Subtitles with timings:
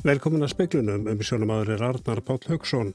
[0.00, 2.94] Velkomin að speklunum um sjónum aður er Arnar Páll Högson.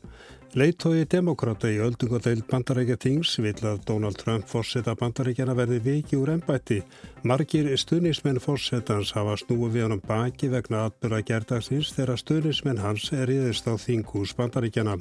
[0.57, 6.31] Leittói demokrata í öldungadeild bandarækja Tings vil að Donald Trump fórseta bandarækjana verði viki úr
[6.33, 6.79] ennbætti.
[7.22, 13.29] Margir stuðnismenn fórsetans hafa snúið við hann baki vegna atbyrra gerdagsins þegar stuðnismenn hans er
[13.29, 14.97] íðist á þingus bandarækjana.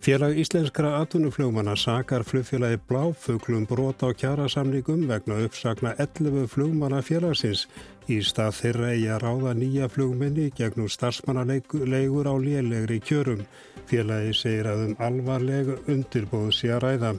[0.00, 7.66] Félag íslenskra atvinnuflugmanna sakar flugfélagi Bláfuglum brota á kjærasamningum vegna uppsakna 11 flugmanna félagsins.
[8.06, 13.42] Í stað þeirra eigi að ráða nýja flugminni gegnum starfsmannaleigur á lélegri kjörum.
[13.90, 17.12] Félagi segir að um alvarlegu undirbóð sé að ræða.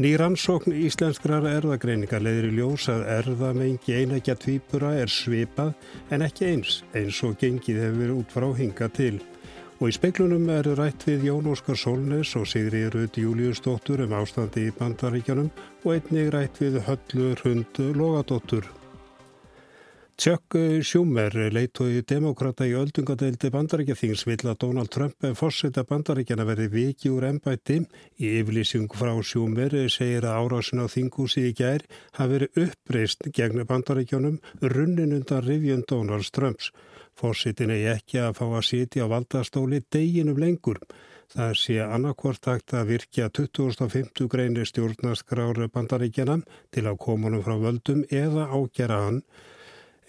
[0.00, 5.76] Nýrannsókn íslenskrar erðagreiningar leiðir í ljós að erðamengi einægja tvípura er svipað
[6.10, 9.20] en ekki eins, eins og gengið hefur út frá hinga til.
[9.76, 14.70] Og í speiklunum eru rætt við Jón Óskar Solnes og Sigri Rödd Júliusdóttur um ástandi
[14.70, 15.50] í bandaríkjanum
[15.84, 18.64] og einnig rætt við Höllu Hrund Logadóttur.
[20.16, 27.12] Tjökk Sjúmer leittói demokrata í öldungadeildi bandaríkjathings vill að Donald Trump fórseta bandaríkjana verði viki
[27.12, 27.82] úr ennbætti.
[28.16, 31.84] Í yflýsing frá Sjúmer segir að árásin á þingúsi í gær
[32.16, 36.72] hafi verið uppreist gegn bandaríkjanum runnin undan rivjun Donald Trumps.
[37.16, 40.82] Fórsitin er ekki að fá að sitja á valdastóli deginum lengur.
[41.32, 46.42] Það sé annarkvort takt að virkja 2050 greinir stjórnaskráru bandaríkjana
[46.74, 49.22] til að komunum frá völdum eða ágjara hann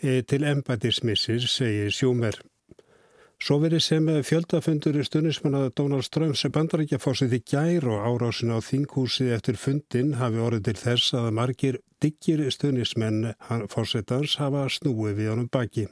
[0.04, 2.38] e, til embætismissir, segir Sjúmer.
[3.38, 9.30] Svo verið sem fjöldafundur í stunismanna Donald Trumps bandaríkja fórsiti gær og árásin á þinghúsi
[9.36, 13.32] eftir fundin hafi orðið til þess að margir diggir stunismenn
[13.70, 15.86] fórsetans hafa snúið við honum baki.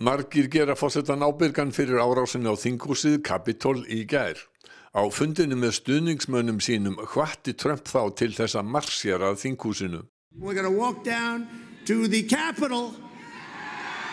[0.00, 4.34] Margir gera fórsetan ábyrgan fyrir árásinni á þinghúsið Capitol í gær.
[4.90, 10.02] Á fundinu með stuðningsmönnum sínum hvatti Trump þá til þess að marsjara þinghúsinu.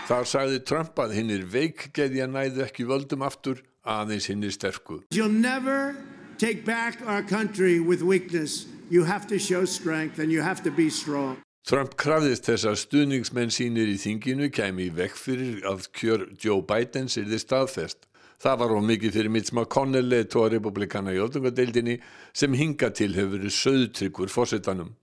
[0.06, 4.54] Þar sagði Trump að hinn er veikgeði að næðu ekki völdum aftur aðeins hinn er
[4.54, 5.02] sterku.
[5.10, 5.96] You'll never
[6.38, 8.68] take back our country with weakness.
[8.92, 11.42] You have to show strength and you have to be strong.
[11.62, 16.64] Trump krafðist þess að stuðningsmenn sínir í þinginu kemi í vekk fyrir að kjör Joe
[16.66, 18.08] Biden sýrði staðfest.
[18.42, 22.00] Það var of mikið fyrir Mitch McConnell leittóa republikana í öldungadeildinni
[22.34, 24.96] sem hinga til hefur verið söðtryggur fórsetanum.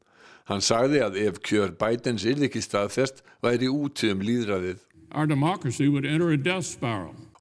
[0.51, 4.83] Hann sagði að ef kjör Bidens yrði ekki staðfest væri úti um líðræðið.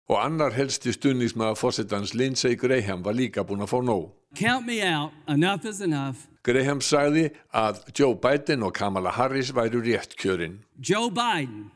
[0.07, 4.05] Og annar helsti stuðningsmaða fórsetans Lindsey Graham var líka búin að fá nóg.
[4.39, 6.29] Count me out, enough is enough.
[6.47, 10.61] Graham sagði að Joe Biden og Kamala Harris væru rétt kjörinn.
[10.79, 11.71] Joe Biden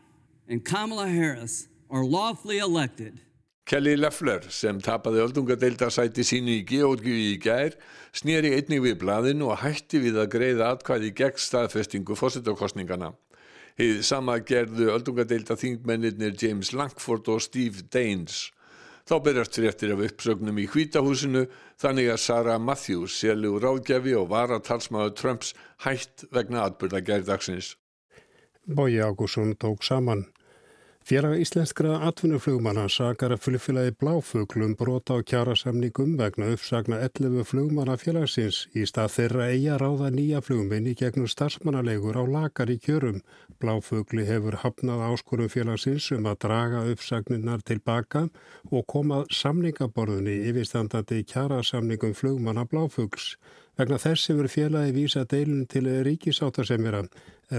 [0.48, 3.20] and Kamala Harris are lawfully elected.
[3.68, 7.76] Kelly Loeffler sem tapaði öldungadeildarsæti sínu í Georgiu í gær
[8.16, 13.12] snýri einnig við blaðinu og hætti við að greiða atkvæði gegn staðfestingu fósittarkostningana.
[13.82, 18.52] Hið sama gerðu öldungadeilda þingmennir James Langford og Steve Daines.
[19.10, 21.48] Þá berjast fréttir af uppsögnum í hvítahúsinu
[21.82, 25.56] þannig að Sarah Matthews, sérlegur ráðgjafi og varatalsmaður Trumps
[25.88, 27.72] hætt vegna atbyrða gærdagsins.
[28.70, 30.28] Bói Ágússon tók saman.
[31.02, 38.60] Félag íslenskra atvinnuflugmanna sakar að flugfélagi Bláfuglum brota á kjærasamningum vegna uppsagna 11 flugmanna félagsins
[38.78, 43.18] í stað þeirra eiga ráða nýja flugminni gegnum starfsmannalegur á lakar í kjörum.
[43.58, 48.28] Bláfugli hefur hafnað áskorum félagsins um að draga uppsagninnar tilbaka
[48.70, 53.34] og komað samningaborðunni yfirstandandi kjærasamningum flugmanna Bláfugls.
[53.82, 57.00] Vegna þess hefur félagi vísa deilun til ríkisáttasemjara.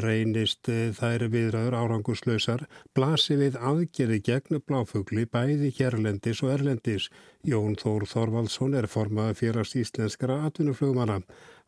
[0.05, 2.61] Reynist eh, þær viðraður áranguslausar,
[2.95, 7.09] blasi við aðgerði gegn bláfugli bæði hérlendis og erlendis.
[7.43, 11.19] Jón Þór Þorvaldsson er formað félags íslenskara atvinnuflugmana.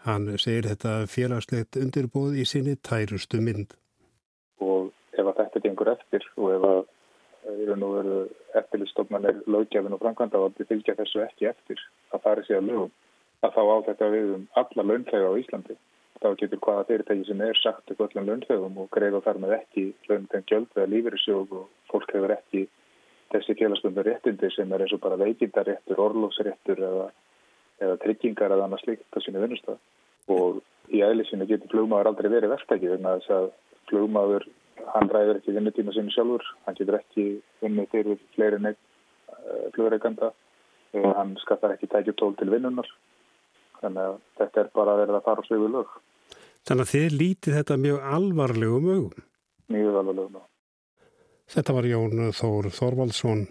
[0.06, 3.74] Hann segir þetta félagslegt undirbóð í sinni tærustu mynd.
[4.62, 6.84] Og ef þetta gengur eftir og ef að
[8.60, 11.82] eftirlistofnarnir lögjafin og framkvæmdavaldi fylgja þessu ekki eftir
[12.14, 12.94] að fara sér lögum
[13.44, 15.76] að þá á þetta við um alla launþega á Íslandi.
[16.22, 19.84] Þá getur hvaða fyrirtæki sem er sagt upp öllum launþegum og greiða þar með ekki
[20.08, 22.62] launþegum gjöld eða lífeyrissjók og fólk hefur ekki
[23.34, 27.08] þessi félagsbundur réttindi sem er eins og bara veikindaréttur, orlófsréttur eða,
[27.82, 29.80] eða tryggingar eða annað slíkt á sínu vinnustaf.
[30.32, 30.62] Og
[30.94, 33.50] í æðlisinu getur flugmaður aldrei verið verktæki að þess að
[33.90, 34.46] flugmaður,
[34.94, 37.26] hann ræður ekki vinnutíma sinu sjálfur, hann getur ekki
[37.60, 38.80] vinnið fyrir fleiri neitt
[39.34, 40.30] uh, flugreikanda,
[40.94, 42.88] hann skattar ekki tækjutól til vinnunar
[43.84, 45.94] þannig að þetta er bara að verða að fara á svegu lög.
[46.64, 49.28] Þannig að þið lítið þetta mjög alvarlegum augum?
[49.74, 50.50] Mjög alvarlegum augum.
[51.54, 53.44] Þetta var Jón Þór Þorvaldsson.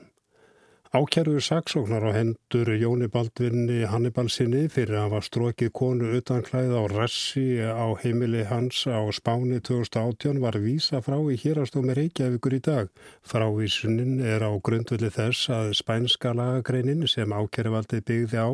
[0.93, 6.85] Ákjærður saksóknar á hendur Jóni Baldvinni Hannibalsinni fyrir að hafa strókið konu utan klæða á
[6.91, 12.93] rassi á heimili hans á Spáni 2018 var vísa frá í hérastómi Reykjavíkur í dag.
[13.25, 18.49] Frávísunin er á grundvöldi þess að spænska lagagreinin sem ákjæruvaldið byggði á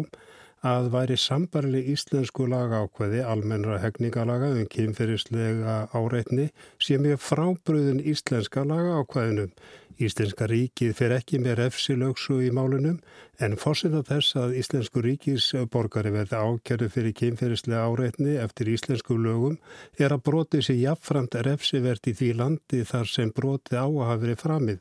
[0.66, 9.54] að væri sambarli íslensku lagákveði almennra hegninga um kynferðislega áreitni sem er frábröðin íslenska lagákveðinum
[10.00, 13.02] Íslenska ríkið fer ekki með refsilöksu í málunum
[13.44, 19.58] en fórsina þess að Íslensku ríkisborgari verði ákjörðu fyrir kynferðislega áreitni eftir íslensku lögum
[20.00, 24.22] er að broti sér jafnframt refsivert í því landi þar sem broti á að hafa
[24.24, 24.80] verið framið.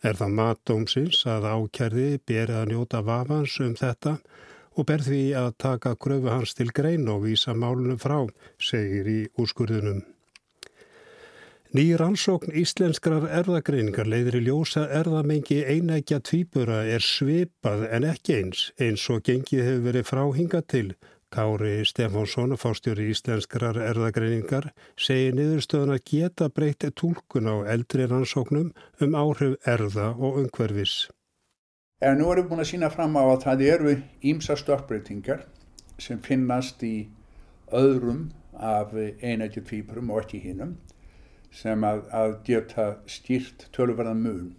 [0.00, 4.16] Er það matdómsins að ákjörði berið að njóta vafans um þetta
[4.76, 8.20] og ber því að taka gröfu hans til grein og vísa málunum frá,
[8.60, 10.04] segir í úrskurðunum.
[11.76, 18.62] Ný rannsókn íslenskrar erðagreiningar leiðir í ljósa erðamengi einækja tvíbura er svipað en ekki eins,
[18.80, 20.94] eins og gengið hefur verið fráhinga til.
[21.34, 28.70] Kári Stefánsson, fástjóri íslenskrar erðagreiningar, segir niðurstöðun að geta breytt tólkun á eldri rannsóknum
[29.02, 31.08] um áhrif erða og umhverfis.
[32.06, 33.92] En nú erum við búin að sína fram á að það eru
[34.30, 35.40] ímsa stökkbreytingar
[35.98, 37.08] sem finnast í
[37.74, 40.76] öðrum af einækja tvíburum og ekki hinnum
[41.50, 44.52] sem að, að geta stýrt tölverðan mun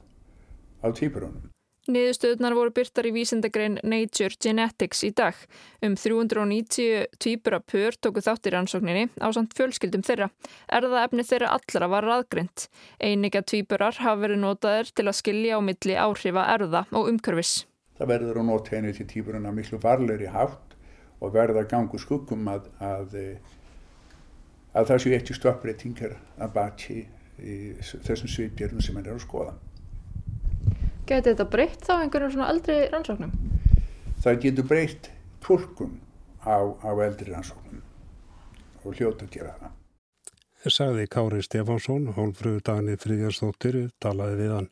[0.84, 1.48] á týpurunum.
[1.88, 5.38] Niðurstöðunar voru byrtar í vísendagrein Nature Genetics í dag.
[5.80, 10.28] Um 390 týpura pör tóku þátt í rannsókninni á samt fjölskyldum þeirra.
[10.68, 12.66] Erðaefni þeirra allra var raðgrind.
[13.00, 17.54] Eininga týpurar hafa verið notaðir til að skilja á milli áhrifa erða og umkörfis.
[17.95, 20.75] Það verður að nota henni til týpuruna miklu varleiri hátt
[21.24, 23.16] og verða gangu skuggum að, að
[24.75, 27.00] að það séu ekki stoppbreytingar að baki
[28.04, 29.56] þessum svipjörnum sem hann er að skoða.
[31.07, 33.33] Geti þetta breytt þá einhverjum svona eldri rannsóknum?
[34.24, 35.09] Það getur breytt
[35.45, 35.94] tólkun
[36.44, 37.83] á, á eldri rannsóknum
[38.83, 39.75] og hljóta að gera það.
[40.63, 44.69] Það sagði Kári Stefánsson, hólfröðu dagnir Fríðjarsdóttir, talaði við hann.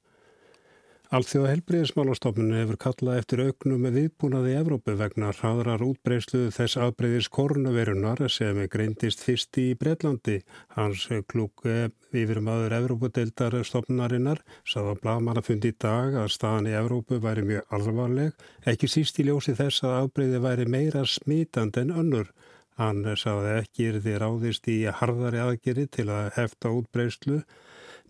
[1.13, 8.23] Alþjóða helbreyðismálastofnun hefur kallað eftir auknum með viðbúnaði Evrópu vegna hraðrar útbreyðslu þess aðbreyðis koronavirunar
[8.33, 10.39] sem greindist fyrst í Breitlandi.
[10.73, 17.21] Hans klúk yfir maður Evrópudeildar stofnunarinnar saða blagmanna fundi í dag að staðan í Evrópu
[17.21, 18.33] væri mjög alvarleg,
[18.65, 22.33] ekki síst í ljósi þess að aðbreyði væri meira smitand en önnur.
[22.81, 27.43] Hann saði ekki er því ráðist í harðari aðgeri til að hefta útbreyðslu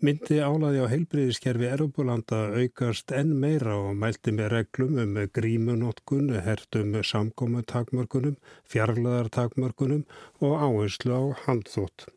[0.04, 6.98] myndi álaði á heilbriðiskerfi Erubulanda aukast enn meira og mælti með reglum um grímunótkun, hertum
[7.12, 8.36] samkomutakmörkunum,
[8.72, 10.04] fjarlaðartakmörkunum
[10.42, 12.10] og áherslu á handþótt.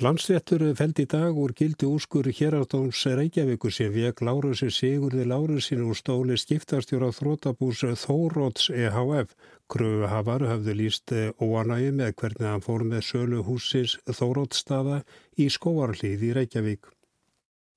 [0.00, 5.98] Landsréttur feld í dag úr gildi úrskur hérardóns Reykjavíkur sem vek Lárusi Sigurði Lárusin úr
[5.98, 9.34] stóli skiptastjóra þrótabús Þóróts EHF.
[9.70, 14.96] Kröfuhafar hafðu líst óanægi með hvernig hann fór með sölu húsins Þórótsstaða
[15.38, 16.88] í skóarlíð í Reykjavík.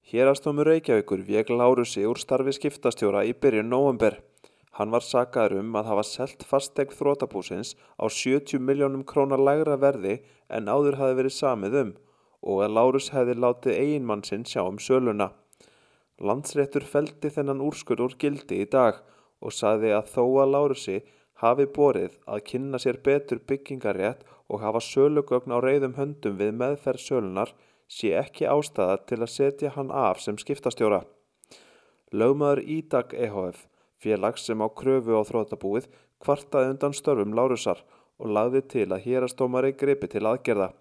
[0.10, 4.18] Hérastómur Reykjavíkur vek Lárusi úr starfi skiptastjóra í byrjun november.
[4.74, 10.18] Hann var sagaður um að hafa selt fastegn þrótabúsins á 70 miljónum krónar lægra verði
[10.50, 11.96] en áður hafi verið samið um
[12.42, 15.30] og að Lárus hefði látið eiginmann sinn sjá um söluna.
[16.18, 18.98] Landsréttur feldi þennan úrskur úr gildi í dag
[19.46, 21.04] og saði að þó að Lárusi
[21.44, 27.06] hafi borið að kynna sér betur byggingarétt og hafa sölugögn á reyðum höndum við meðferð
[27.08, 27.54] sölunar
[27.88, 31.04] sé ekki ástæða til að setja hann af sem skiptastjóra.
[32.14, 33.66] Lögmaður Ídag EHF,
[34.02, 35.90] félags sem á kröfu á þrótabúið,
[36.24, 37.82] kvartaði undan störfum Lárusar
[38.22, 40.72] og lagði til að hérastómari gripi til aðgerða.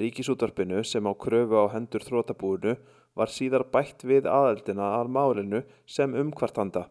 [0.00, 2.76] Ríkisútvarpinu sem á kröfu á hendur þrótabúinu
[3.18, 6.88] var síðar bætt við aðeldina að málinu sem umkvartanda.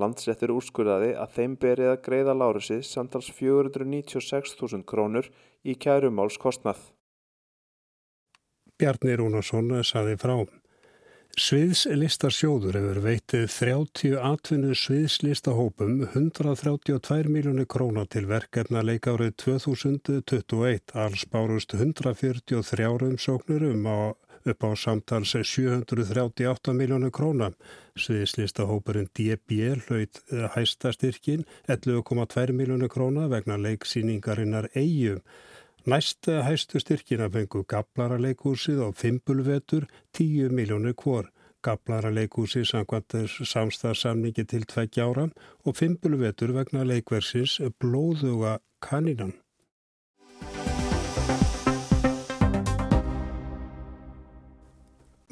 [0.00, 5.30] Landsréttur úrskurðaði að þeim berið að greiða Lárusi samtals 496.000 krónur
[5.62, 6.80] í kærumáls kostnað.
[8.74, 10.36] Bjarni Rúnarsson saði frá.
[11.34, 20.94] Sviðslistarsjóður hefur veitið 30 atvinnu sviðslistahópum 132 miljónu króna til verkefna leikárið 2021.
[20.94, 23.98] Alls bárust 143 umsóknur um á,
[24.46, 27.50] upp á samtals 738 miljónu króna.
[27.96, 30.20] Sviðslistahópurinn DB hlaut
[30.54, 35.20] hæstastyrkin 11,2 miljónu króna vegna leiksýningarinnar eigum.
[35.86, 39.84] Næst hæstu styrkina fengu Gablaraleikúsið og Fimbulvetur
[40.16, 41.28] 10 miljónir kvor.
[41.64, 43.16] Gablaraleikúsið samkvæmt
[43.52, 45.28] samstagsamningi til tveggja ára
[45.64, 49.43] og Fimbulvetur vegna leikversins Blóðuga kaninan.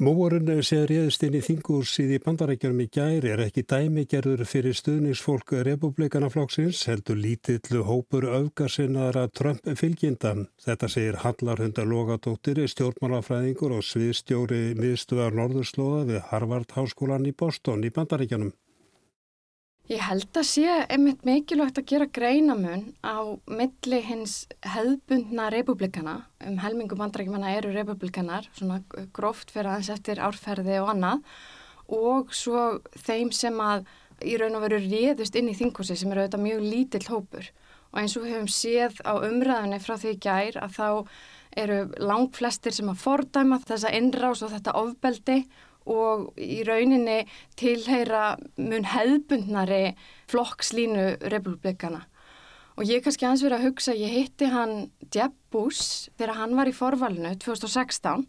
[0.01, 5.53] Móvorun sem réðist inn í þingúrsið í bandarækjum í gæri er ekki dæmigerður fyrir stuðningsfólk
[5.67, 10.47] republikanaflokksins heldur lítillu hópur augarsinnaðara Trump fylgjendan.
[10.65, 17.93] Þetta segir Hallarhundar Logadóttir, stjórnmálafræðingur og sviðstjóri miðstuðar Norðurslóða við Harvard Háskólan í Boston í
[17.93, 18.49] bandarækjunum.
[19.91, 26.55] Ég held að sé einmitt mikilvægt að gera greinamun á milli hins hefðbundna republikana, um
[26.63, 28.79] helmingu bandrækjumanna eru republikanar, svona
[29.11, 31.25] gróft fyrir aðeins eftir árferði og annað
[31.91, 32.61] og svo
[32.95, 33.83] þeim sem að
[34.23, 37.51] í raun og veru réðust inn í þingkossi sem eru auðvitað mjög lítill hópur.
[37.91, 40.87] Og eins og við höfum séð á umræðinni frá því gær að þá
[41.59, 45.41] eru langt flestir sem að fordæma þessa innrás og þetta ofbeldi
[45.89, 47.23] og í rauninni
[47.59, 49.93] tilheyra mun hefðbundnari
[50.31, 52.05] flokkslínu republikana.
[52.73, 56.69] Og ég kannski hans verið að hugsa, ég hitti hann Jeb Bush þegar hann var
[56.69, 58.25] í forvalinu 2016.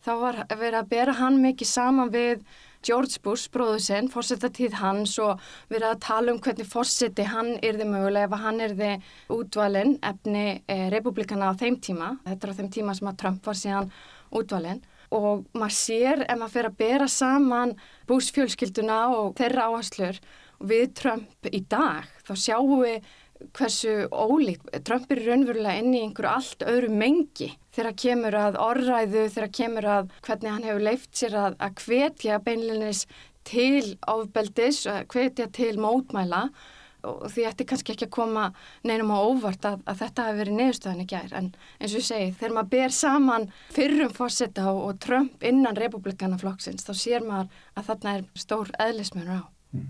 [0.00, 2.44] Þá var verið að bera hann mikið saman við
[2.86, 7.88] George Bush, bróðu sinn, fórsettatíð hans og verið að tala um hvernig fórseti hann yrði
[7.90, 8.92] mögulega ef hann yrði
[9.34, 12.14] útvalinn efni eh, republikana á þeim tíma.
[12.24, 13.92] Þetta er á þeim tíma sem að Trump var síðan
[14.30, 14.80] útvalinn
[15.14, 17.74] og maður sér ef maður fer að bera saman
[18.10, 20.20] búsfjölskylduna og þeirra áherslur
[20.60, 23.10] við Trump í dag þá sjáum við
[23.56, 29.24] hversu ólík Trump er raunverulega inn í einhverju allt öðru mengi þegar kemur að orðræðu,
[29.34, 33.06] þegar kemur að hvernig hann hefur leift sér að, að hvetja beinlinis
[33.48, 36.48] til ofbeldis, hvetja til mótmæla.
[36.50, 38.46] og því ætti kannski ekki að koma
[38.86, 42.08] neinum á óvart að, að þetta hefur verið niðurstöðan í gær en eins og ég
[42.08, 47.62] segi, þegar maður ber saman fyrrum fórsetta og, og Trump innan republikanaflokksins þá sér maður
[47.76, 49.42] að þarna er stór eðlismjörn á.
[49.76, 49.88] Mm.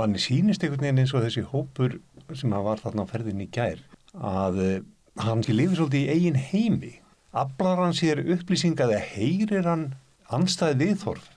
[0.00, 1.98] Manni sínist einhvern veginn eins og þessi hópur
[2.32, 3.82] sem var þarna á ferðin í gær
[4.14, 4.76] að uh,
[5.24, 6.92] hann sé lifið svolítið í eigin heimi.
[7.34, 9.88] Ablar hann sér upplýsingaði að heyrir hann
[10.32, 11.30] anstæði viðþorf?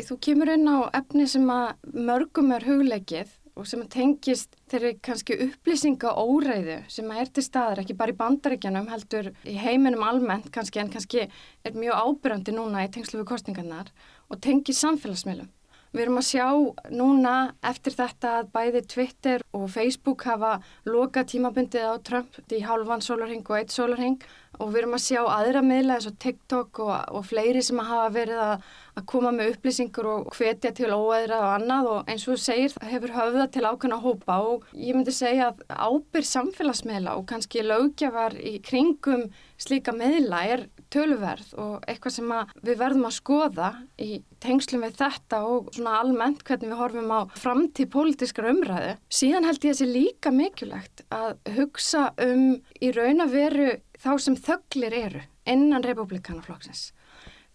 [0.00, 1.74] Þú kemur inn á efni sem að
[2.08, 7.96] mörgum er hugleikið og sem tengist þeirri kannski upplýsinga óreiðu sem er til staðar ekki
[7.98, 12.92] bara í bandaríkjanum heldur í heiminum almennt kannski en kannski er mjög ábyrgandi núna í
[12.94, 13.92] tengslu við kostingarnar
[14.30, 15.50] og tengist samfélagsmiðlum.
[15.90, 16.46] Við erum að sjá
[16.94, 17.34] núna
[17.66, 20.52] eftir þetta að bæði Twitter og Facebook hafa
[20.86, 24.20] loka tímabundið á Trump í hálfan sólarheng og eitt sólarheng
[24.60, 28.06] og við erum að sjá aðra miðla eins og TikTok og, og fleiri sem hafa
[28.14, 28.64] verið að,
[29.00, 31.90] að koma með upplýsingur og hvetja til óæðra og annað.
[31.90, 34.40] Og eins og þú segir það hefur höfða til ákveðna hópa.
[34.52, 39.30] Og ég myndi segja að ábyrg samfélagsmiðla og kannski lögjafar í kringum
[39.60, 45.42] slíka miðla er töluverð og eitthvað sem við verðum að skoða í tengslum við þetta
[45.48, 48.94] og svona almennt hvernig við horfum á framtíð pólitískar umræðu.
[49.12, 52.46] Síðan held ég að það sé líka mikilvægt að hugsa um
[52.80, 53.68] í raun að veru
[54.00, 56.90] þá sem þögglir eru innan republikanaflokksins.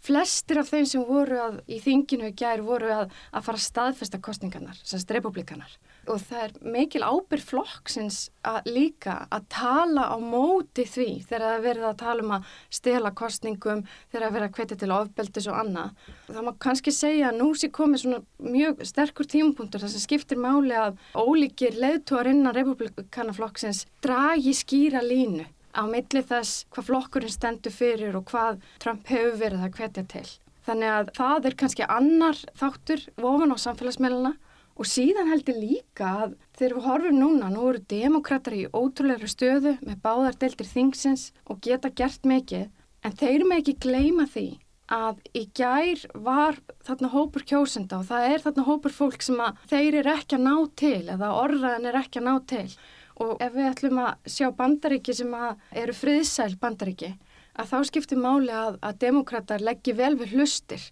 [0.05, 3.65] Flestir af þeim sem voru að, í þinginu í gær voru að, að fara að
[3.65, 5.71] staðfesta kostningarnar, semst republikanar.
[6.11, 11.65] Og það er mikil ábyrg flokksins að líka að tala á móti því þegar það
[11.65, 15.59] verður að tala um að stela kostningum, þegar það verður að hvetja til ofbeldis og
[15.63, 16.05] annað.
[16.29, 18.21] Það má kannski segja að nú sé komið svona
[18.55, 25.49] mjög sterkur tímapunktur þar sem skiptir máli að ólíkir leðtúar innan republikanaflokksins dragi skýra línu
[25.75, 30.27] á milli þess hvað flokkurinn stendur fyrir og hvað Trump hefur verið að hvetja til.
[30.65, 34.31] Þannig að það er kannski annar þáttur ofan á samfélagsmeiluna
[34.75, 39.77] og síðan heldur líka að þegar við horfum núna, nú eru demokrater í ótrúleira stöðu
[39.81, 42.67] með báðar deildir þingsins og geta gert mikið
[43.05, 44.47] en þeir með ekki gleyma því
[44.91, 49.63] að í gær var þarna hópur kjósenda og það er þarna hópur fólk sem að
[49.71, 52.67] þeir eru ekki að ná til eða orðaðin er ekki að ná til.
[53.15, 55.33] Og ef við ætlum að sjá bandaríki sem
[55.71, 57.15] eru friðsæl bandaríki
[57.55, 60.83] að þá skiptir máli að, að demokrater leggji vel við hlustir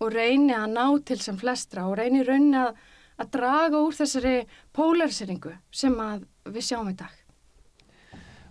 [0.00, 2.78] og reyni að ná til sem flestra og reyni raunin að,
[3.20, 4.36] að draga úr þessari
[4.74, 5.94] polariseringu sem
[6.44, 7.12] við sjáum í dag.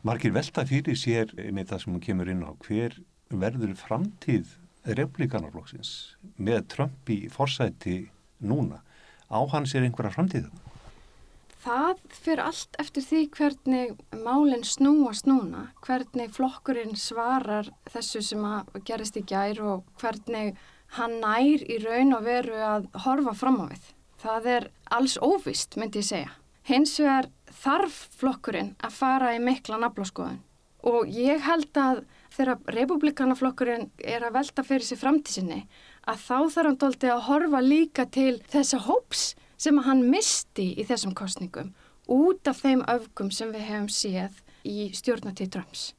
[0.03, 2.97] Margir velta fyrir sér með það sem hún kemur inn á hver
[3.31, 4.57] verður framtíð
[4.99, 5.93] replikanarflokksins
[6.35, 8.01] með Trump í forsæti
[8.43, 8.81] núna
[9.31, 10.59] á hans er einhverja framtíðum?
[11.63, 13.93] Það fyrir allt eftir því hvernig
[14.25, 20.57] málinn snúast núna, hvernig flokkurinn svarar þessu sem að gerist í gær og hvernig
[20.97, 23.85] hann nær í raun og veru að horfa fram á við.
[24.23, 24.65] Það er
[24.95, 26.31] alls óvist, myndi ég segja.
[26.63, 27.27] Hins vegar
[27.63, 30.39] þarf flokkurinn að fara í mikla naflaskoðun
[30.83, 32.01] og ég held að
[32.33, 35.61] þegar republikanaflokkurinn er að velta fyrir sig framtísinni
[36.09, 40.69] að þá þarf hann doldið að horfa líka til þessa hóps sem að hann misti
[40.75, 41.71] í þessum kostningum
[42.11, 45.91] út af þeim öfgum sem við hefum séð í stjórnatíð dröms.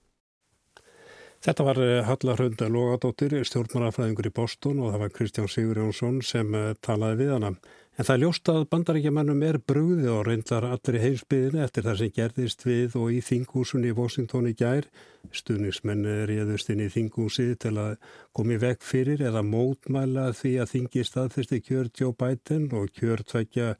[1.44, 6.22] Þetta var eh, Halla Hrönda Lógadóttir, stjórnmarafræðingur í Boston og það var Kristján Sigur Jónsson
[6.24, 7.50] sem eh, talaði við hana.
[7.94, 12.00] En það er ljóst að bandaríkjamannum er brúði og reyndar allir í heimsbyðinu eftir það
[12.00, 14.88] sem gerðist við og í þingúsunni í Washington í gær.
[15.30, 17.94] Stuðnismenn reyðust inn í þingúsi til að
[18.34, 23.76] komi vekk fyrir eða mótmæla því að þingi staðfyrsti kjör Joe Biden og kjör tveikja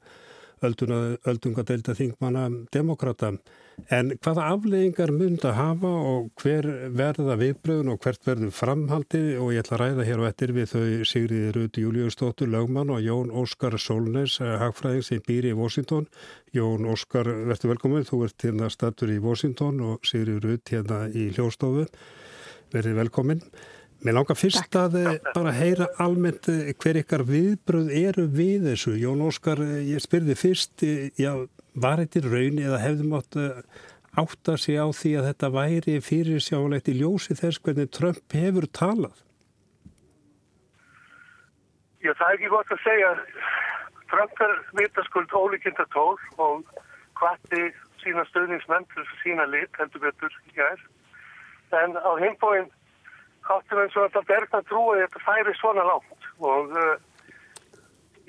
[0.65, 3.35] öldungadeilda þingmanna demokrata.
[3.91, 9.51] En hvaða afleggingar mynd að hafa og hver verða viðbröðun og hvert verður framhaldið og
[9.51, 13.33] ég ætla að ræða hér og eftir við þau Sigriði Rudi Júliustóttur, lögmann og Jón
[13.35, 16.07] Óskar Solnes, eh, hagfræðing sem býr í Washington.
[16.55, 21.29] Jón Óskar, verður velkominn, þú ert hérna statur í Washington og Sigriði Rudi hérna í
[21.35, 21.89] hljóstofu.
[22.71, 23.43] Verður velkominn.
[24.05, 24.75] Mér langar fyrst Takk.
[24.83, 28.93] að eh, bara heyra almennt eh, hver ykkar viðbröð eru við þessu.
[29.01, 30.83] Jón Óskar, eh, ég spyrði fyrst,
[31.17, 31.31] já,
[31.73, 33.39] var þetta raun eða hefðum átt
[34.15, 38.37] átt að sé á því að þetta væri fyrir sjálegt í ljósi þess hvernig Trump
[38.37, 39.17] hefur talað?
[42.05, 43.11] Já, það er ekki gott að segja.
[44.13, 46.63] Trump er vitaskuld ólíkinda tól og
[47.17, 47.65] hvati
[48.05, 50.89] sína stöðningsmenn til sína lit, heldur betur, ég er.
[51.73, 52.69] En á heimbóinn
[53.45, 56.95] áttum eins og þetta bergna trúið þetta færi svona lágt og uh,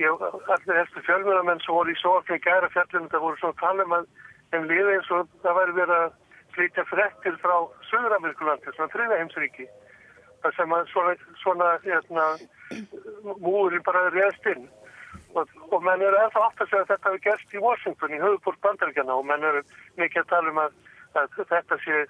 [0.03, 3.97] ég, allir helstu fjölmjörðamenn sem voru í sókn í gæra fjallinu það voru svona talum
[3.97, 4.07] að
[4.53, 6.15] þeim liði eins og það væri verið að
[6.57, 7.57] flytja frettir frá
[7.91, 9.67] Suður-Amerikulandi, svona þriða heimsríki
[10.47, 12.27] það sem að svona, svona hérna,
[13.43, 14.67] múri bara reðst inn.
[15.37, 18.21] Og, og menn eru ennþá átt að segja að þetta hefur gerst í Washington í
[18.23, 19.63] höfubúrt bandaríkjana og menn eru
[20.01, 20.79] mikið að tala um að,
[21.21, 22.05] að þetta sé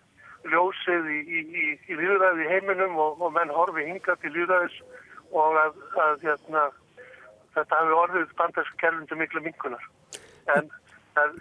[0.53, 4.81] ljósið í, í, í, í líðræði heiminum og, og menn horfi hinga til líðræðis
[5.33, 6.65] og að, að hérna,
[7.57, 9.89] þetta hafi orðið bandarskerfundu miklu minkunar.
[10.55, 10.71] En
[11.17, 11.39] það,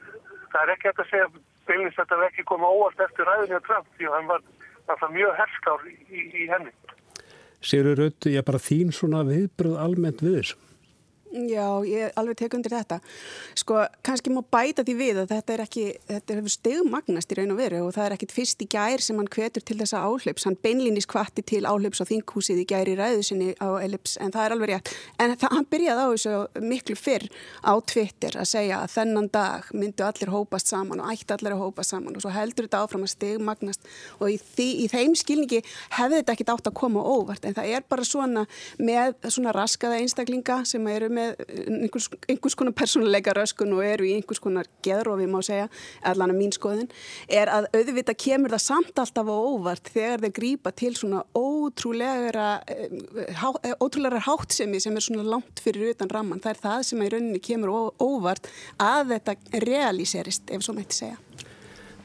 [0.53, 3.87] það er ekki hægt að segja að þetta vekki koma óvart eftir ræðinni á Trump
[3.97, 4.43] því hann var,
[4.89, 6.73] var mjög herskár í henni.
[7.65, 10.57] Sérur Rödd, ég bara þín svona viðbröð almennt við þessu.
[11.35, 13.01] Já, ég alveg tek undir þetta.
[13.59, 17.51] Sko, kannski má bæta því við að þetta er ekki, þetta hefur stegmagnast í raun
[17.51, 20.45] og veru og það er ekkit fyrst í gær sem hann hvetur til þessa áhlaups.
[20.47, 24.45] Hann beinlýnis kvatti til áhlaups á þinghúsið í gær í ræðusinni á Elips, en það
[24.45, 24.91] er alveg rétt.
[25.19, 27.27] En það, hann byrjaði á þessu miklu fyrr
[27.67, 31.65] á Twitter að segja að þennan dag myndu allir hópast saman og ætti allir að
[31.65, 35.61] hópast saman og svo heldur þetta áfram að stegmagnast og í, því, í þeim skilningi
[35.99, 38.47] hefði þetta ekkit átt að koma óvart, en það er bara svona
[38.79, 41.24] með svona raskaða einstaklinga sem eru með
[41.65, 45.67] einhvers, einhvers konar persónuleika röskun og eru í einhvers konar geðrófi má segja,
[46.05, 46.89] allan að mín skoðin
[47.27, 52.49] er að auðvitað kemur það samt alltaf á óvart þegar þeir grýpa til svona ótrúlega
[52.71, 52.87] eh,
[53.25, 57.11] eh, ótrúlega háttsemi sem er svona langt fyrir utan ramman, það er það sem í
[57.13, 58.49] rauninni kemur óvart
[58.81, 61.19] að þetta realíserist, ef svo mætti segja.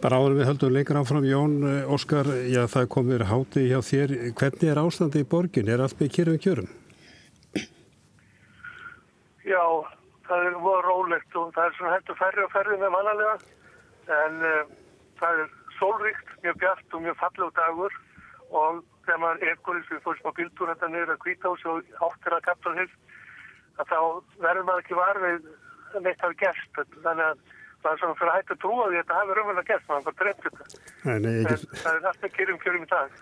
[0.00, 4.14] Bara áður við höldum lengur áfram Jón eh, Óskar, já það komir háti hjá þér,
[4.32, 6.70] hvernig er ástandi í borgin, er allt með kjörum kjörum?
[9.50, 9.64] Já,
[10.28, 13.34] það er mjög rólegt og það er svona hættu færri og færri með mannalega
[14.20, 14.72] en uh,
[15.20, 17.96] það er sólríkt, mjög bjart og mjög fallið dagur.
[18.50, 22.44] Og þegar maður ekkurins við fórum á bildur þetta niður að kvítás og áttir að
[22.48, 22.96] kaptalhils
[23.80, 23.98] að þá
[24.42, 25.50] verður maður ekki varfið
[26.04, 26.80] neitt af gerst.
[27.04, 27.44] Þannig að
[27.82, 30.06] það er svona fyrir að hættu að trúa því að þetta hafi raunverulega gerst, maður
[30.08, 30.64] bara dreymt þetta
[31.14, 33.14] en, en það er alltaf kyrjum kjörum í dag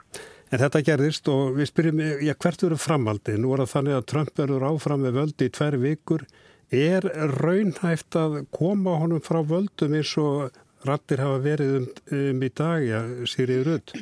[0.49, 3.41] En þetta gerðist og við spyrjum, já hvert eru framaldið?
[3.43, 6.25] Nú er það þannig að Trump verður áfram með völdi í tver vikur.
[6.69, 7.09] Er
[7.39, 10.57] raunhæft að koma honum frá völdum eins og
[10.89, 13.99] rattir hafa verið um, um í dag, já, Sýrið Rudd?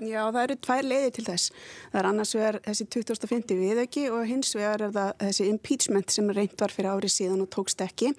[0.00, 1.50] Já, það eru tvær leiði til þess.
[1.90, 6.30] Það er annars vegar þessi 2050 viðauki og hins vegar er það þessi impeachment sem
[6.32, 8.14] reynd var fyrir árið síðan og tókst ekki.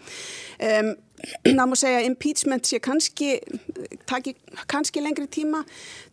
[0.61, 0.93] Um,
[1.45, 3.35] Það má segja að impeachment sé kannski,
[4.09, 4.35] taki
[4.71, 5.63] kannski lengri tíma.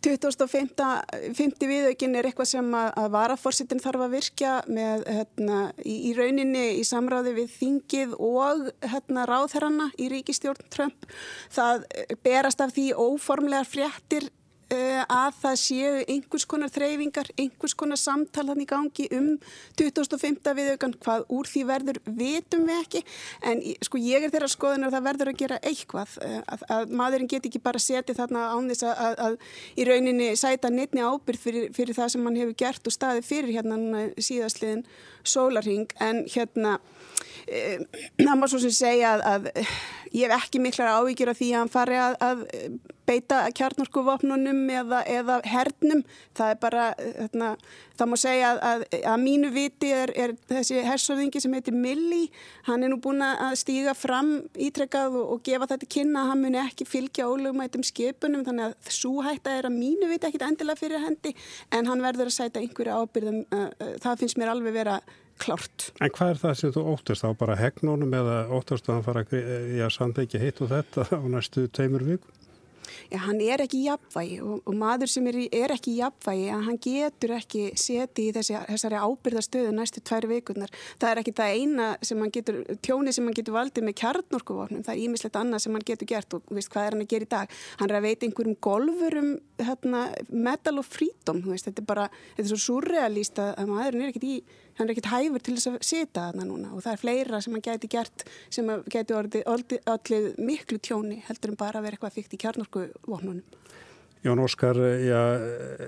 [0.05, 6.15] 2050 viðaukinn er eitthvað sem að, að varaforsitin þarf að virkja með, hérna, í, í
[6.17, 11.07] rauninni í samráði við þingið og hérna, ráðherranna í ríkistjórn Trump.
[11.53, 11.87] Það
[12.25, 14.29] berast af því óformlegar fréttir
[14.69, 19.29] að það séu einhvers konar þreyfingar, einhvers konar samtalan í gangi um
[19.79, 20.37] 2005.
[20.59, 23.03] viðaukan, hvað úr því verður vitum við ekki,
[23.49, 26.95] en sko ég er þeirra skoðun að það verður að gera eitthvað eh, að, að
[27.01, 31.05] maðurinn get ekki bara setið þarna án þess að, að, að í rauninni sæta neittni
[31.05, 34.85] ábyrð fyrir, fyrir það sem hann hefur gert og staðið fyrir hérna síðastliðin
[35.25, 36.77] sólarhing, en hérna
[38.25, 39.49] það má svo sem segja að, að
[40.13, 42.43] ég hef ekki miklar ávíkjur af því að hann fari að, að
[43.09, 46.01] beita kjarnorkuvopnunum eða, eða hernum.
[46.37, 46.85] Það er bara,
[47.17, 47.51] þarna,
[47.97, 52.27] það má segja að, að mínu viti er, er þessi hersöðingi sem heitir Milli,
[52.69, 56.43] hann er nú búin að stíga fram ítrekkað og, og gefa þetta kynna að hann
[56.45, 60.81] muni ekki fylgja ólögumætum skipunum þannig að svo hætta er að mínu viti ekkit endilega
[60.81, 61.33] fyrir hendi
[61.75, 63.41] en hann verður að sæta einhverju ábyrðum,
[64.03, 64.99] það finnst mér alveg vera
[65.41, 65.89] klárt.
[65.99, 69.25] En hvað er það sem þú óttast á bara hegnónum eða óttast að hann fara
[69.29, 72.35] að samþekja hitt og þetta á næstu tveimur vikum?
[73.09, 76.45] Já, hann er ekki í jafnvægi og, og maður sem er, er ekki í jafnvægi
[76.53, 80.73] að hann getur ekki seti í þessi, þessari ábyrðastöðu næstu tværi vikurnar.
[81.01, 84.85] Það er ekki það eina sem hann getur, tjóni sem hann getur valdið með kjarnorkuvofnum,
[84.85, 87.27] það er ímislegt annað sem hann getur gert og veist hvað er hann að gera
[87.27, 87.59] í dag.
[87.81, 92.53] Hann er að veita einhverjum golfurum hérna, metal og frídom, þetta er bara, þetta er
[92.53, 94.39] svo surrealíst að, að maðurinn er ekkit í
[94.79, 97.55] hann er ekkert hæfur til þess að sita þarna núna og það er fleira sem
[97.55, 102.15] hann gæti gert sem gæti orðið allir miklu tjóni heldur en bara að vera eitthvað
[102.17, 103.43] fyrkt í kjarnorku vopnunum.
[104.19, 105.19] Jón Óskar, já,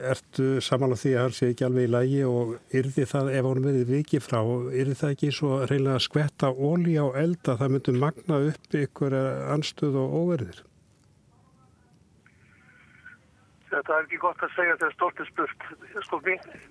[0.07, 3.47] ertu saman á því að hann sé ekki alveg í lægi og yrði það, ef
[3.49, 4.39] hann verið vikið frá,
[4.71, 9.17] yrði það ekki svo reynilega að skvetta óli á elda, það myndur magna upp ykkur
[9.51, 10.63] anstöð og óverðir?
[13.71, 15.67] Þetta er ekki gott að segja þegar stort er spurt.
[16.03, 16.17] Sko,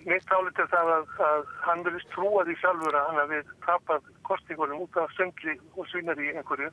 [0.04, 4.10] mitt álit er það að, að hann verðist trúa því sjálfur að hann hafi tapað
[4.28, 6.68] kostingunum út af söngli og svinar í einhverju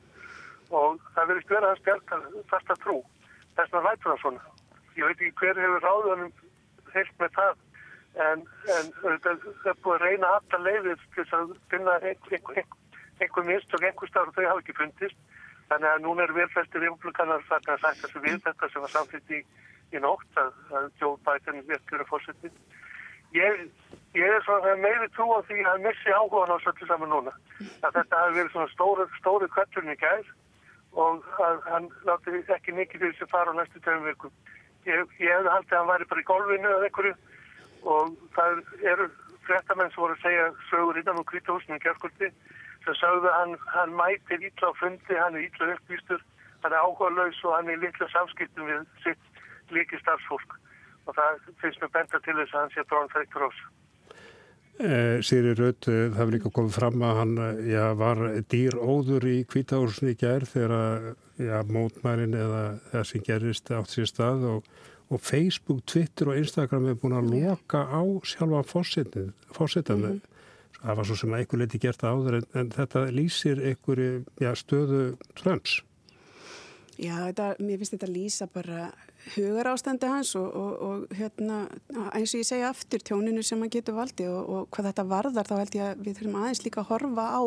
[0.68, 2.98] og það verðist vera hans bjartar fasta trú.
[3.56, 4.52] Þess vegna lætur hann svona.
[4.98, 6.34] Ég veit ekki hver hefur ráðunum
[6.92, 7.64] heilt með það
[8.26, 8.92] en, en
[9.24, 12.68] það er búið að reyna alltaf leiðir til að finna einhver,
[13.22, 15.16] einhver mistök einhver starf og þau hafa ekki fundist.
[15.68, 19.34] Þannig að núna er velfæstir republikanar þarna að sætta sig við þetta sem var samfitt
[19.36, 19.40] í
[19.92, 22.50] í nótt að, að Joe Biden virkjur að fórsetni.
[23.36, 23.64] Ég,
[24.16, 27.32] ég er svona meiri trú á því að missi áhugan á svolítið saman núna.
[27.84, 30.30] Að þetta hafi verið svona stóru, stóru kvætturinn í gæð
[30.98, 34.32] og að hann láti ekki mikið fyrir sig fara á næstu töfum virkum.
[34.88, 37.14] Ég, ég hefði haldið að hann væri bara í golfinu eða einhverju
[37.92, 39.10] og það eru
[39.48, 42.32] fréttamenn sem voru að segja sögur innan og kvítahúsinu í kjörgulti
[42.84, 46.24] sem sagðu að hann, hann mætir ítla á fundi, hann er ítla uppvístur,
[46.62, 49.27] hann er áhuga laus og hann er litla samskiptum við sitt
[49.74, 50.56] líki starfsfólk
[51.08, 53.60] og það finnst mér benda til þess að hann sé þreiktur ás.
[54.78, 58.76] Eh, Sýri Raut, eh, það hefur líka komið fram að hann eh, já, var dýr
[58.78, 62.60] óður í kvítahúsinu í gerð þegar já, mótmærin eða
[62.92, 64.68] það sem gerist átt sér stað og,
[65.10, 69.34] og Facebook, Twitter og Instagram hefur búin að loka á sjálfa fórsetan.
[69.50, 70.20] Mm -hmm.
[70.78, 75.16] Það var svo sem að einhver leti gert áður en, en þetta lýsir einhverju stöðu
[75.34, 75.82] tröms.
[76.98, 78.92] Já, þetta, mér finnst þetta lýsa bara
[79.36, 81.60] hugar ástandi hans og, og, og hérna,
[82.12, 85.50] eins og ég segja aftur tjóninu sem hann getur valdi og, og hvað þetta varðar
[85.50, 87.42] þá held ég að við þurfum aðeins líka að horfa á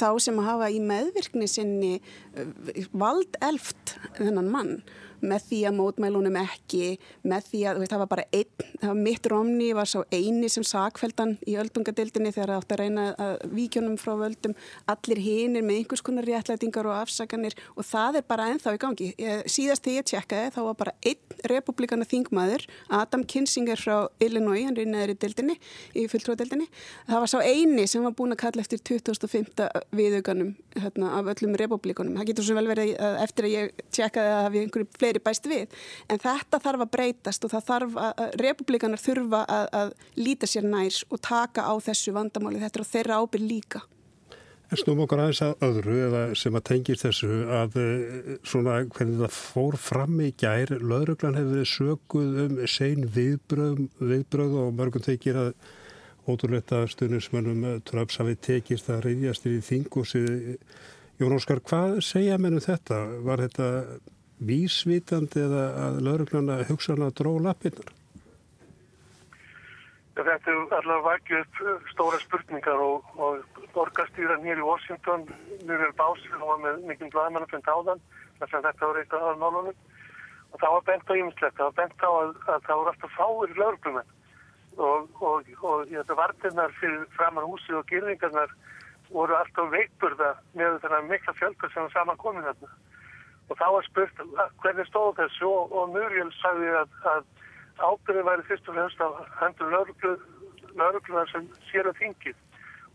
[0.00, 4.74] þá sem að hafa í meðvirkni sinni eh, vald elft þennan mann
[5.20, 6.94] með því að mótmælunum ekki,
[7.28, 10.50] með því að veist, það var bara einn, það var mitt romni var svo eini
[10.52, 14.56] sem sakveldan í öldungadildinni þegar það átt að reyna að víkjónum frá völdum,
[14.90, 19.10] allir hinir með einhvers konar réttlætingar og afsaganir og það er bara ennþá í gangi.
[19.20, 21.09] Ég, síðast þegar ég tjekkaði þá var bara einn
[21.50, 25.56] republikana þingmaður, Adam Kinsinger frá Illinois, hann er í neðri dildinni
[25.96, 26.66] í fulltróðdildinni,
[27.08, 29.52] það var svo eini sem var búin að kalla eftir 2005
[29.96, 32.92] viðauganum hérna, af öllum republikunum, það getur svo vel verið
[33.24, 35.78] eftir að ég tjekkaði að við einhverju fleiri bæst við.
[36.10, 40.68] En þetta þarf að breytast og það þarf að republikanar þurfa að, að líta sér
[40.68, 42.62] nærs og taka á þessu vandamáli.
[42.62, 43.82] Þetta er á þeirra ábyrg líka
[44.70, 49.18] En snúm okkar aðeins að öðru eða sem að tengir þessu að eh, svona hvernig
[49.24, 55.40] það fór fram í gær lauruglan hefur sökuð um sein viðbröð, viðbröð og mörgum tekir
[55.42, 55.50] að
[56.30, 60.22] ótrúleita stuðnismennum Trumps hafi tekist að reyðjast í þingúsi
[61.20, 63.02] Jón Óskar, hvað segja mennum þetta?
[63.26, 63.66] Var þetta
[64.48, 67.90] vísvitandi eða að lauruglana hugsaðan að dró lappinnar?
[70.16, 71.42] Þetta er allavega vakið
[71.74, 75.26] upp stóra spurningar og, og borgastýran hér í Washington
[75.66, 78.02] Muriel Bowser, hún var með mikil blæðmannafend áðan
[78.40, 79.76] þess að þetta var eitt af málunum
[80.50, 83.16] og það var bent á ímislegt, það var bent á að, að það voru alltaf
[83.16, 84.12] fáir lauruglumenn
[84.76, 88.54] og, og, og þetta vartinnar fyrir framar húsi og gyrningarnar
[89.10, 92.70] voru alltaf veikburða með þennan mikla fjölka sem var saman komin þarna.
[93.50, 94.20] Og þá var spurt
[94.62, 95.48] hvernig stóð þessu?
[95.50, 97.24] Og, og Muriel sagði að, að
[97.80, 99.74] ábyrði væri fyrst og fremst að hendur
[100.78, 102.38] lauruglunar sem sér að þingið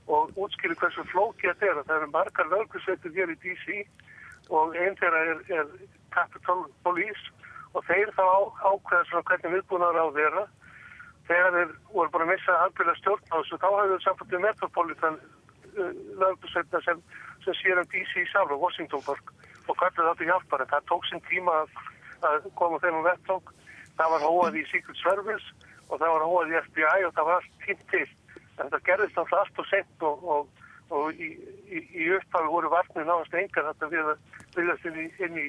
[0.08, 1.80] og útskýri hversu flókið þetta er.
[1.88, 3.80] Það eru margar lauruglusveitur hér í DC
[4.54, 5.72] og einn þeirra er, er
[6.14, 7.34] Capitol Police
[7.74, 8.26] og þeir þá
[8.70, 10.46] ákveða svona hvernig viðbúnaður á þeirra.
[11.26, 15.20] Þegar þeir voru bara að missa algjörlega stjórn á þessu þá hafðu þau samfaldið Metropolitan
[16.22, 17.02] lögusveitna sem,
[17.44, 19.34] sem sér um DC Sáru, Washingtonborg
[19.68, 21.74] og kallið þetta hjálpar það tók sinn tíma að,
[22.30, 23.50] að koma þeim um vettung
[23.98, 27.42] það var hóað í Secret Service og það var hóað í FBI og það var
[27.42, 28.06] allt tímt til
[28.58, 30.66] það gerðist alltaf allt og sent og, og,
[30.96, 31.32] og í,
[31.70, 35.48] í, í upphafi voru varnir náðast engar þetta við að viljast inn í, inn í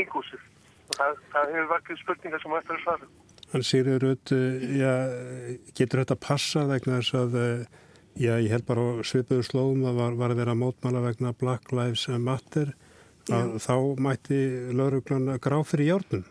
[0.00, 0.44] engúsið
[0.88, 3.10] og það, það hefur verkið spurningar sem ættir að svara
[3.48, 4.30] Þannig Sýriður Rutt,
[4.76, 4.92] já,
[5.76, 7.78] getur þetta passa vegna þess að, eh,
[8.20, 11.72] já, ég held bara á svipuðu slóðum að var, var að vera mótmála vegna Black
[11.72, 12.74] Lives Matter,
[13.32, 13.62] að já.
[13.64, 14.40] þá mætti
[14.76, 16.26] lauruglan grá fyrir hjárnum.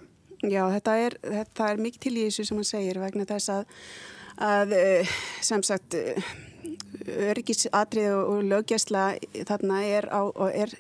[0.45, 3.82] Já, þetta er, þetta er mikið til í þessu sem hann segir vegna þess að,
[4.38, 6.21] að eh, sem sagt, eh,
[7.08, 9.04] örgisatrið og lögjæsla
[9.47, 10.21] þarna er á,
[10.52, 10.73] er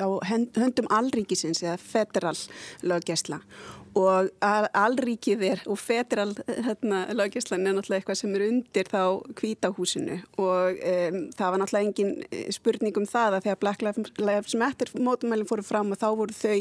[0.00, 2.38] á höndum allríkisins eða federal
[2.82, 3.40] lögjæsla
[3.98, 9.02] og allríkið er og federal hérna, löggjæslan er náttúrulega eitthvað sem er undir þá
[9.38, 13.84] kvítahúsinu og um, það var náttúrulega engin eh, spurning um það að þegar Black
[14.18, 16.58] Lives Matter mótumælinn fóru fram og þá voru þau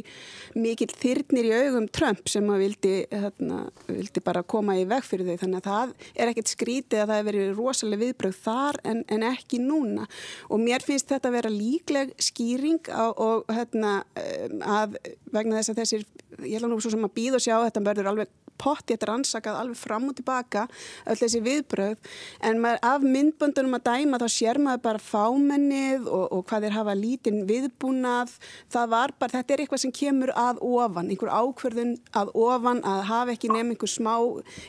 [0.59, 5.31] mikil þyrnir í augum Trump sem að vildi, hérna, vildi bara koma í veg fyrir
[5.31, 5.41] þau.
[5.43, 9.27] Þannig að það er ekkert skrítið að það hefur verið rosalega viðbröð þar en, en
[9.31, 10.07] ekki núna.
[10.49, 14.01] Og mér finnst þetta að vera líkleg skýring á, og hérna,
[14.61, 14.99] að
[15.33, 16.07] vegna þess að þessir
[16.41, 19.13] ég ætla nú svo sem að býða og sjá þetta verður alveg potti þetta er
[19.17, 20.65] ansakað alveg fram og tilbaka
[21.09, 22.11] öll þessi viðbröð
[22.47, 26.75] en maður, af myndböndunum að dæma þá sér maður bara fámennið og, og hvað er
[26.77, 28.33] hafa lítinn viðbúnað.
[28.73, 33.01] Það var bara, þetta er eitthvað sem kemur að ofan, einhver ákverðun að ofan að
[33.09, 34.13] hafa ekki nefn einhver smá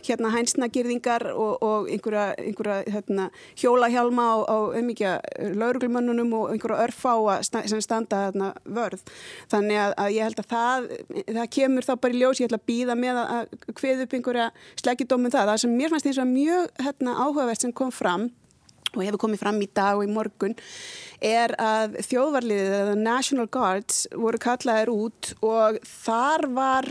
[0.07, 3.29] hérna hænsnagirðingar og, og einhverja, einhverja hérna,
[3.61, 5.15] hjólahjálma á, á umíkja
[5.55, 9.05] lauruglumönnunum og einhverja örfáa sem standa hérna, vörð.
[9.53, 10.91] Þannig að, að ég held að það,
[11.31, 14.49] það kemur þá bara í ljós, ég ætla að býða með að hveð upp einhverja
[14.83, 15.51] sleggjadómum það.
[15.51, 18.31] Það sem mér fannst eins og mjög hérna, áhugavert sem kom fram
[18.97, 20.57] og hefur komið fram í dag og í morgun
[21.25, 26.89] er að þjóðvarliðið eða National Guards voru kallaðir út og þar var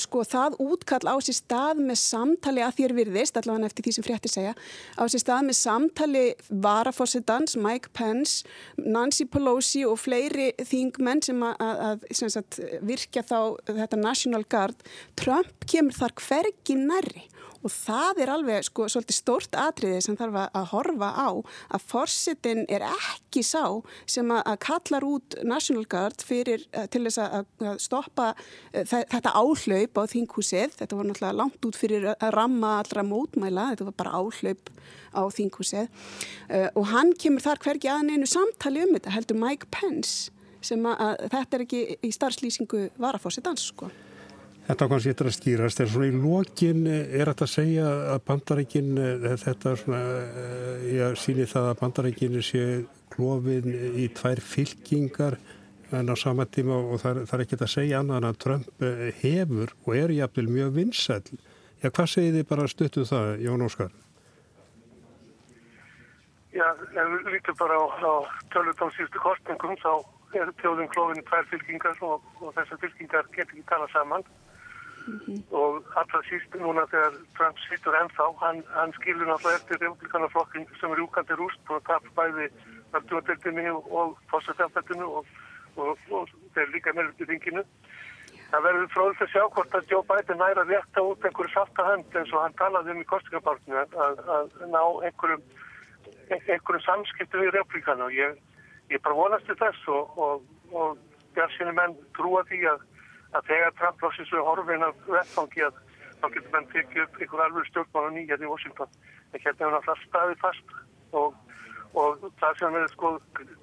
[0.00, 4.06] sko það útkall á sér stað með samtali að þér virðist, allavega eftir því sem
[4.06, 4.54] frétti segja,
[4.98, 6.24] á sér stað með samtali
[6.66, 8.46] varafossidans, Mike Pence,
[8.82, 11.56] Nancy Pelosi og fleiri þingmenn sem að,
[11.90, 13.38] að sem sagt, virkja þá
[13.70, 14.86] þetta National Guard,
[15.18, 17.26] Trump kemur þar hvergi nærri
[17.66, 22.64] og það er alveg sko svolítið stórt atriði sem þarf að horfa á að forsetin
[22.70, 28.30] er ekki sá sem að kallar út National Guard fyrir eh, til þess að stoppa
[28.72, 33.70] eh, þetta áhlaup á þinghúsið, þetta var náttúrulega langt út fyrir að ramma allra mótmæla,
[33.74, 34.72] þetta var bara áhlaup
[35.16, 35.90] á þinghúsið.
[36.50, 40.32] Uh, og hann kemur þar hvergi aðan einu samtali um þetta heldur Mike Pence
[40.64, 43.90] sem að, að þetta er ekki í starfslýsingu varafórsetans sko.
[44.66, 48.22] Þetta kannski eitthvað að skýrast, en svona í lokin eh, er þetta að segja að
[48.26, 49.98] bandarækin, eh, þetta svona,
[50.42, 52.62] eh, ég síni það að bandarækinu sé
[53.14, 55.36] klófin í tvær fylkingar
[55.94, 58.82] en á sama tíma og það það er ekki að segja annað að Trump
[59.20, 61.22] hefur og er jafnvel mjög vinsæl.
[61.78, 63.94] Já, hvað segir þið bara stuttuð það, Jón Óskar?
[66.56, 68.14] Já, ef við lítum bara á, á
[68.50, 69.92] tölvután síðustu kostningum þá
[70.34, 74.26] er tjóðum klófin í tvær fylkingar og, og þessar fylkingar getur ekki tala saman
[75.06, 75.54] Mm -hmm.
[75.54, 80.90] og allra síst núna þegar Trump sittur ennþá, hann, hann skilur náttúrulega eftir republikanaflokkin sem
[80.92, 82.46] er úkandi rúst og tap bæði
[82.92, 85.26] verðdjóðadeildinni og, og fórsættanfættinu og,
[85.76, 87.62] og, og þeir líka með út í ringinu.
[88.50, 92.34] Það verður fróðilegt að sjá hvort að Joe Biden næra rétta út einhverju saltahönd eins
[92.34, 95.46] og hann talaði um í kostingabárnu að, að, að ná einhverjum,
[96.30, 98.36] einhverjum samskiptu við republikana og ég,
[98.90, 100.98] ég bara vonast til þess og
[101.34, 102.84] björnsinu menn trúa því að
[103.36, 105.82] að þegar Trump lóksins við horfin af vettfangi að
[106.20, 108.96] þá getur menn tekið upp einhver alveg stjórnmála nýja hérna í Washington.
[109.32, 110.74] En hérna er hann alltaf staðið fast
[111.20, 111.36] og,
[111.94, 113.12] og það sem er sko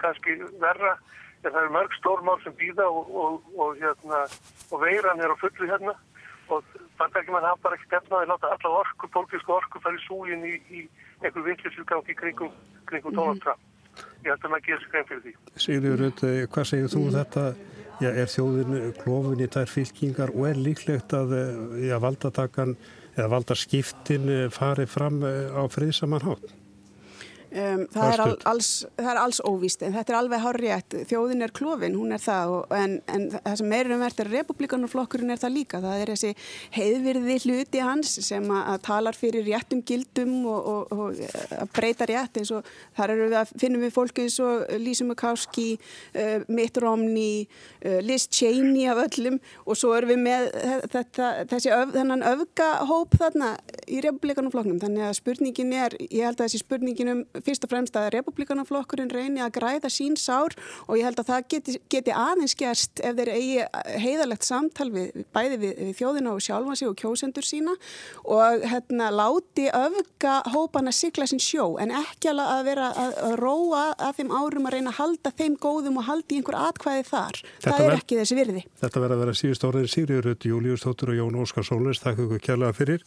[0.04, 0.96] kannski verra
[1.44, 4.24] er það er mörg stórmál sem býða og, og, og hérna
[4.70, 5.96] og veiran er á fullu hérna.
[6.52, 6.64] Og
[7.00, 10.44] það er ekki mann hafa bara ekki stefnaði láta alla orku, tólkísku orku í súlin
[10.48, 10.82] í, í
[11.24, 12.52] einhver vinklisutgangi kringum,
[12.90, 13.62] kringum Donald Trump.
[14.24, 15.34] Ég held að maður gerir skrein fyrir því.
[15.64, 16.14] Sigurður,
[16.52, 17.46] hvað segir þú um þetta
[18.04, 22.74] Já, er þjóðin klófin í þær fylkingar og er líklegt að eh, já, valdatakan
[23.14, 26.52] eða valdarskiptin eh, fari fram eh, á friðsaman hátt?
[27.54, 31.46] Um, það, er al, alls, það er alls óvíst en þetta er alveg hárétt, þjóðin
[31.46, 35.54] er klófin hún er það og, en, en það sem meirum verður republikanarflokkurinn er það
[35.54, 35.82] líka.
[35.84, 36.32] Það er þessi
[36.74, 41.22] heiðvirði hluti hans sem að, að talar fyrir réttum gildum og, og, og
[41.60, 45.68] að breyta rétt eins og þar við að, finnum við fólki eins og Lisa Murkowski
[45.78, 47.46] uh, Mitt Romney
[47.86, 49.38] uh, Liz Cheney af öllum
[49.68, 50.50] og svo erum við með
[50.90, 53.54] þetta, þessi öf, þennan öfgahóp þarna
[53.86, 58.10] í republikanumflokknum þannig að spurningin er, ég held að þessi spurninginum fyrst og fremst að
[58.18, 60.56] republikanumflokkurinn reyni að græða sín sár
[60.88, 63.66] og ég held að það geti, geti aðeins gerst ef þeir eigi
[64.04, 67.76] heiðalegt samtal við, bæði við, við þjóðina og sjálfa sig og kjósendur sína
[68.24, 73.84] og hérna láti öfga hópana sigla sin sjó en ekki að vera að, að róa
[73.98, 77.42] að þeim árum að reyna að halda þeim góðum og haldi einhver atkvæði þar.
[77.64, 78.66] Þetta það er ekki þessi virði.
[78.84, 82.44] Þetta verður að vera síðust árið Sigriður Július Tóttur og Jón Óskar Sólnes, þakka ykkur
[82.44, 83.06] kjærlega fyrir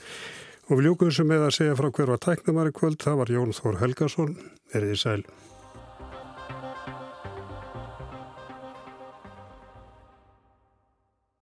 [0.66, 3.52] og við ljúkum sem með að segja frá hver var tæknumari kvöld, það var Jón
[3.54, 4.38] Þór Helgason,
[4.74, 5.20] er þið sæl.